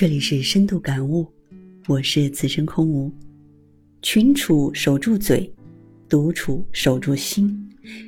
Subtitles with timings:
[0.00, 1.30] 这里是深度感悟，
[1.86, 3.12] 我是此生空无。
[4.00, 5.52] 群处守住嘴，
[6.08, 7.54] 独处守住心，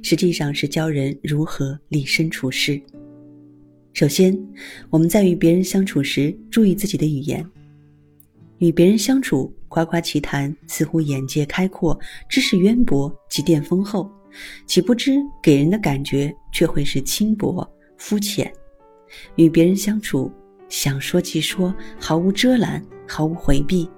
[0.00, 2.80] 实际上是教人如何立身处世。
[3.92, 4.38] 首先，
[4.88, 7.44] 我们在与别人相处时，注意自己的语言。
[8.58, 11.98] 与别人相处，夸夸其谈，似乎眼界开阔、
[12.28, 14.08] 知识渊博、积淀丰厚，
[14.64, 18.48] 岂不知给人的感觉却会是轻薄、肤浅。
[19.34, 20.30] 与别人相处。
[20.70, 23.90] 想说即说，毫无遮拦，毫无回避，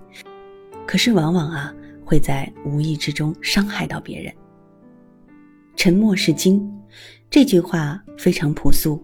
[0.86, 1.72] 可是往往啊，
[2.02, 4.32] 会在无意之中伤害到别人。
[5.76, 6.66] 沉默是金，
[7.30, 9.02] 这句话非常朴素，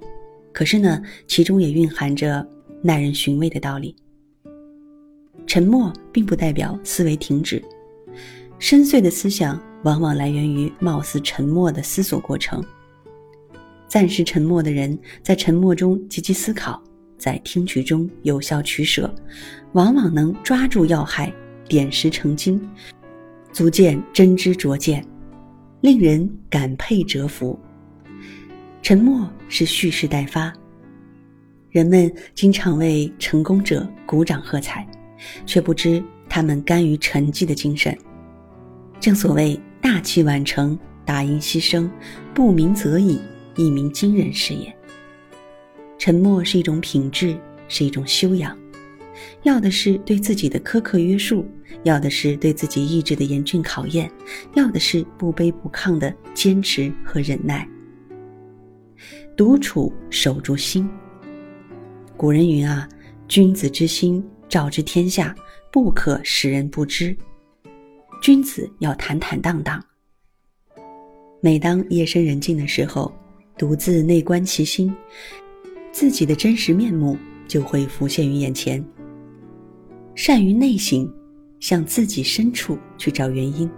[0.50, 2.44] 可是呢，其中也蕴含着
[2.82, 3.94] 耐人寻味的道理。
[5.46, 7.62] 沉默并不代表思维停止，
[8.58, 12.64] 深邃的思想往往来源于貌似沉默的思索过程。
[13.86, 16.82] 暂时沉默的人，在沉默中积极思考。
[17.18, 19.12] 在听取中有效取舍，
[19.72, 21.32] 往往能抓住要害，
[21.69, 22.61] 点石成金，
[23.52, 25.05] 足见真知灼见，
[25.80, 27.58] 令人感佩折服。
[28.80, 30.52] 沉默是蓄势待发。
[31.70, 34.86] 人们经常为成功者鼓掌喝彩，
[35.44, 37.94] 却不知他们甘于沉寂的精神。
[38.98, 41.91] 正所谓大器晚成，大音希声，
[42.33, 43.20] 不鸣则已，
[43.56, 44.74] 一鸣惊人是也。
[45.98, 48.56] 沉默是一种品质，是一种修养，
[49.42, 51.44] 要的是对自己的苛刻约束，
[51.82, 54.10] 要的是对自己意志的严峻考验，
[54.55, 57.68] 要的是不卑不亢的坚持和忍耐。
[59.36, 60.88] 独处守住心。
[62.16, 62.88] 古人云啊
[63.28, 65.34] ：“君子之心照之天下，
[65.72, 67.16] 不可使人不知。”
[68.22, 69.84] 君子要坦坦荡荡。
[71.40, 73.12] 每当夜深人静的时候，
[73.56, 74.92] 独自内观其心。
[75.92, 78.84] 自己的真实面目就会浮现于眼前。
[80.14, 81.11] 善于内省，
[81.61, 83.70] 向自己深处去找原因，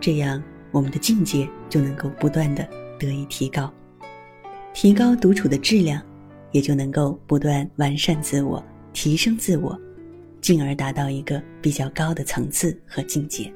[0.00, 3.72] 这样我们的境界就能够不断的得以提高，
[4.74, 6.02] 提高独处的质量，
[6.52, 8.62] 也就能够不断完善自我，
[8.92, 9.78] 提升自我，
[10.40, 13.52] 进而达到一个比较高的层次和境界。